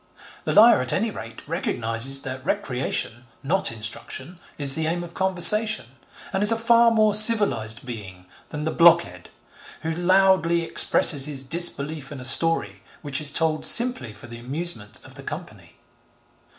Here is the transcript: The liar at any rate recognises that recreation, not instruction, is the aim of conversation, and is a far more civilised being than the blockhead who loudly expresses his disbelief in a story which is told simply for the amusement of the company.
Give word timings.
The 0.45 0.53
liar 0.53 0.81
at 0.81 0.91
any 0.91 1.11
rate 1.11 1.47
recognises 1.47 2.23
that 2.23 2.43
recreation, 2.43 3.25
not 3.43 3.71
instruction, 3.71 4.39
is 4.57 4.73
the 4.73 4.87
aim 4.87 5.03
of 5.03 5.13
conversation, 5.13 5.89
and 6.33 6.41
is 6.41 6.51
a 6.51 6.57
far 6.57 6.89
more 6.89 7.13
civilised 7.13 7.85
being 7.85 8.25
than 8.49 8.63
the 8.63 8.71
blockhead 8.71 9.29
who 9.83 9.91
loudly 9.91 10.63
expresses 10.63 11.27
his 11.27 11.43
disbelief 11.43 12.11
in 12.11 12.19
a 12.19 12.25
story 12.25 12.81
which 13.03 13.21
is 13.21 13.29
told 13.29 13.63
simply 13.63 14.11
for 14.11 14.25
the 14.25 14.39
amusement 14.39 14.99
of 15.05 15.13
the 15.13 15.21
company. 15.21 15.75